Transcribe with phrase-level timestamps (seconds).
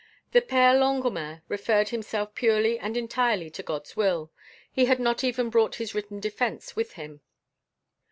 [0.31, 4.31] The Père Longuemare referred himself purely and entirely to God's will.
[4.71, 7.21] He had not even brought his written defence with him.